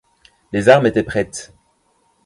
Les 0.51 0.67
armes 0.67 0.87
étaient 0.87 1.03
prêtes. 1.03 1.53